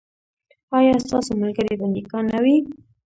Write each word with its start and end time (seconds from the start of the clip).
ایا 0.77 0.93
ستاسو 1.05 1.31
ملګري 1.41 1.73
به 1.79 1.85
نیکان 1.95 2.23
نه 2.33 2.37
وي؟ 2.43 2.55